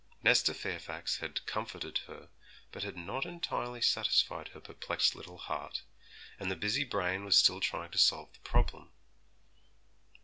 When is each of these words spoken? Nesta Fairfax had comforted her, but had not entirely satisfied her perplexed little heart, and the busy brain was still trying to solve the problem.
Nesta 0.23 0.55
Fairfax 0.55 1.17
had 1.17 1.45
comforted 1.45 1.99
her, 2.07 2.29
but 2.71 2.81
had 2.81 2.97
not 2.97 3.23
entirely 3.23 3.81
satisfied 3.83 4.47
her 4.47 4.59
perplexed 4.59 5.13
little 5.13 5.37
heart, 5.37 5.83
and 6.39 6.49
the 6.49 6.55
busy 6.55 6.83
brain 6.83 7.23
was 7.23 7.37
still 7.37 7.59
trying 7.59 7.91
to 7.91 7.99
solve 7.99 8.33
the 8.33 8.39
problem. 8.39 8.91